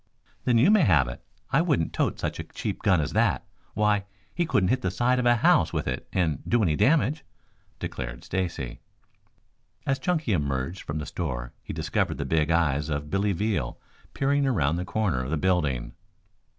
"Then 0.45 0.57
you 0.57 0.71
may 0.71 0.81
have 0.81 1.07
it. 1.07 1.21
I 1.51 1.61
wouldn't 1.61 1.93
tote 1.93 2.19
such 2.19 2.39
a 2.39 2.43
cheap 2.43 2.81
gun 2.81 2.99
as 2.99 3.13
that. 3.13 3.45
Why, 3.75 4.05
he 4.33 4.47
couldn't 4.47 4.69
hit 4.69 4.81
the 4.81 4.89
side 4.89 5.19
of 5.19 5.27
a 5.27 5.35
house 5.35 5.71
with 5.73 5.85
it 5.87 6.07
and 6.11 6.41
do 6.49 6.63
any 6.63 6.75
damage," 6.75 7.23
declared 7.77 8.23
Stacy. 8.23 8.79
As 9.85 9.99
Chunky 9.99 10.33
emerged 10.33 10.81
from 10.81 10.97
the 10.97 11.05
store 11.05 11.53
he 11.61 11.71
discovered 11.71 12.17
the 12.17 12.25
big 12.25 12.49
eyes 12.49 12.89
of 12.89 13.11
Billy 13.11 13.31
Veal 13.31 13.79
peering 14.15 14.47
around 14.47 14.77
the 14.77 14.85
corner 14.85 15.23
of 15.23 15.29
the 15.29 15.37
building. 15.37 15.93